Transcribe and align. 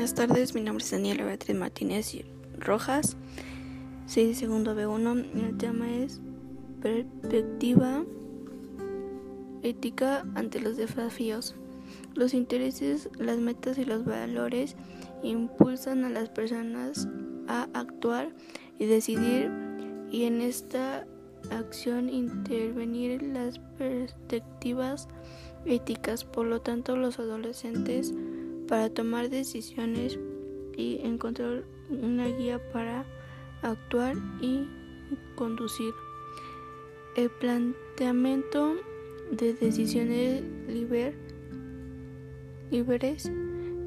Buenas 0.00 0.14
tardes, 0.14 0.54
mi 0.54 0.62
nombre 0.62 0.82
es 0.82 0.90
Daniela 0.90 1.26
Beatriz 1.26 1.54
Martínez 1.54 2.16
Rojas, 2.58 3.18
soy 4.06 4.28
de 4.28 4.34
segundo 4.34 4.74
B1 4.74 5.26
y 5.34 5.40
el 5.40 5.58
tema 5.58 5.94
es 5.94 6.22
perspectiva 6.80 8.02
ética 9.62 10.24
ante 10.34 10.58
los 10.58 10.78
desafíos. 10.78 11.54
Los 12.14 12.32
intereses, 12.32 13.10
las 13.18 13.36
metas 13.40 13.76
y 13.76 13.84
los 13.84 14.06
valores 14.06 14.74
impulsan 15.22 16.06
a 16.06 16.08
las 16.08 16.30
personas 16.30 17.06
a 17.46 17.68
actuar 17.74 18.34
y 18.78 18.86
decidir 18.86 19.50
y 20.10 20.24
en 20.24 20.40
esta 20.40 21.06
acción 21.50 22.08
intervenir 22.08 23.20
las 23.20 23.58
perspectivas 23.76 25.08
éticas. 25.66 26.24
Por 26.24 26.46
lo 26.46 26.62
tanto, 26.62 26.96
los 26.96 27.18
adolescentes 27.18 28.14
para 28.70 28.88
tomar 28.88 29.28
decisiones 29.28 30.16
y 30.76 31.00
encontrar 31.02 31.64
una 31.90 32.28
guía 32.28 32.60
para 32.72 33.04
actuar 33.62 34.16
y 34.40 34.68
conducir. 35.34 35.92
El 37.16 37.30
planteamiento 37.30 38.76
de 39.32 39.54
decisiones 39.54 40.44
libres 42.70 43.32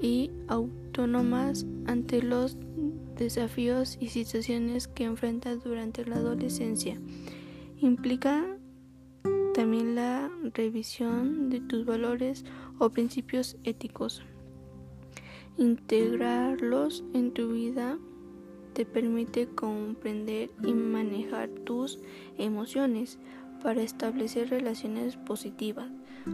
y 0.00 0.30
autónomas 0.46 1.66
ante 1.86 2.22
los 2.22 2.56
desafíos 3.16 3.98
y 4.00 4.10
situaciones 4.10 4.86
que 4.86 5.02
enfrentas 5.04 5.64
durante 5.64 6.06
la 6.06 6.16
adolescencia 6.16 7.00
implica 7.80 8.46
también 9.54 9.96
la 9.96 10.30
revisión 10.54 11.50
de 11.50 11.60
tus 11.60 11.84
valores 11.84 12.44
o 12.78 12.90
principios 12.90 13.56
éticos. 13.64 14.22
Integrarlos 15.58 17.04
en 17.14 17.32
tu 17.32 17.52
vida 17.52 17.98
te 18.74 18.86
permite 18.86 19.48
comprender 19.48 20.50
y 20.62 20.72
manejar 20.72 21.48
tus 21.48 21.98
emociones 22.38 23.18
para 23.62 23.82
establecer 23.82 24.50
relaciones 24.50 25.16
positivas, 25.16 25.90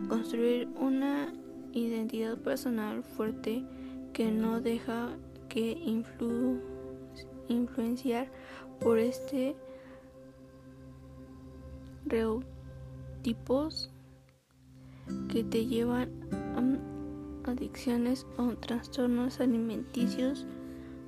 construir 0.09 0.69
una 0.79 1.33
identidad 1.73 2.37
personal 2.37 3.03
fuerte 3.03 3.65
que 4.13 4.31
no 4.31 4.61
deja 4.61 5.17
que 5.49 5.73
influ 5.73 6.61
influenciar 7.49 8.31
por 8.81 8.99
este 8.99 9.57
tipos 13.23 13.91
que 15.29 15.43
te 15.43 15.67
llevan 15.67 16.11
a 16.57 16.94
adicciones 17.45 18.27
o 18.37 18.55
trastornos 18.55 19.41
alimenticios, 19.41 20.47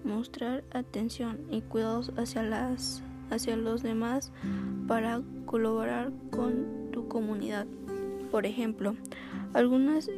mostrar 0.04 0.64
atención 0.72 1.40
y 1.50 1.62
cuidados 1.62 2.12
hacia, 2.16 2.42
las, 2.42 3.02
hacia 3.30 3.56
los 3.56 3.82
demás 3.82 4.32
para 4.86 5.22
colaborar 5.46 6.12
con 6.30 6.90
tu 6.92 7.08
comunidad. 7.08 7.66
Por 8.30 8.46
ejemplo, 8.46 8.96
algunas 9.54 10.10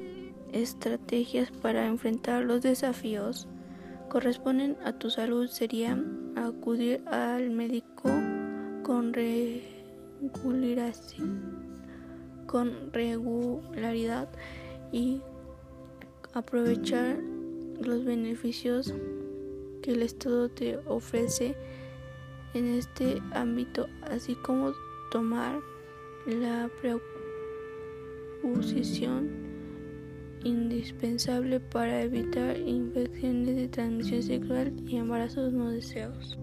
estrategias 0.53 1.51
para 1.51 1.87
enfrentar 1.87 2.45
los 2.45 2.63
desafíos 2.63 3.49
corresponden 4.09 4.77
a 4.85 4.93
tu 4.93 5.11
salud 5.11 5.49
sería 5.49 6.03
acudir 6.37 7.03
al 7.09 7.51
médico 7.51 8.11
con 8.83 9.15
con 12.47 12.93
regularidad 12.93 14.29
y 14.91 15.21
aprovechar 16.39 17.19
los 17.81 18.05
beneficios 18.05 18.95
que 19.83 19.93
el 19.93 20.03
Estado 20.03 20.49
te 20.49 20.79
ofrece 20.87 21.55
en 22.55 22.67
este 22.67 23.21
ámbito, 23.33 23.89
así 24.03 24.35
como 24.37 24.73
tomar 25.11 25.61
la 26.27 26.71
precaución 28.43 29.29
indispensable 30.45 31.61
para 31.61 32.03
evitar 32.03 32.57
infecciones 32.57 33.57
de 33.57 33.69
transmisión 33.69 34.23
sexual 34.23 34.73
y 34.87 34.97
embarazos 34.97 35.53
no 35.53 35.71
deseados. 35.71 36.39